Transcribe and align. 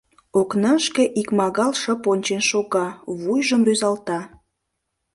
Окнашке 0.39 1.03
икмагал 1.19 1.71
шып 1.81 2.01
ончен 2.11 2.41
шога, 2.49 2.87
вуйжым 3.19 3.61
рӱзалта: 3.67 4.19